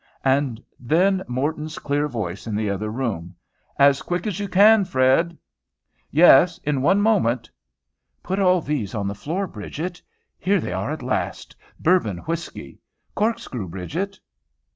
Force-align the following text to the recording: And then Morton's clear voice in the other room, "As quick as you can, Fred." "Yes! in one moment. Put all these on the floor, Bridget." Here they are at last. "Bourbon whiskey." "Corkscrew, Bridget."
And 0.25 0.63
then 0.79 1.21
Morton's 1.27 1.77
clear 1.77 2.07
voice 2.07 2.47
in 2.47 2.55
the 2.55 2.71
other 2.71 2.89
room, 2.89 3.35
"As 3.77 4.01
quick 4.01 4.25
as 4.25 4.39
you 4.39 4.47
can, 4.49 4.83
Fred." 4.83 5.37
"Yes! 6.09 6.57
in 6.63 6.81
one 6.81 7.01
moment. 7.03 7.51
Put 8.23 8.39
all 8.39 8.61
these 8.61 8.95
on 8.95 9.07
the 9.07 9.13
floor, 9.13 9.45
Bridget." 9.45 10.01
Here 10.39 10.59
they 10.59 10.73
are 10.73 10.89
at 10.89 11.03
last. 11.03 11.55
"Bourbon 11.79 12.17
whiskey." 12.17 12.79
"Corkscrew, 13.13 13.67
Bridget." 13.67 14.19